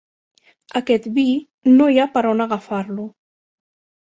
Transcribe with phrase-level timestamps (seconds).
[0.79, 1.25] Aquest vi,
[1.75, 3.07] no hi ha per on agafar-lo.